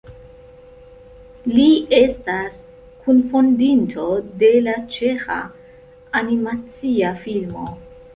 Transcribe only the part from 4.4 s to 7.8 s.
de la Ĉeĥa Animacia Filmo.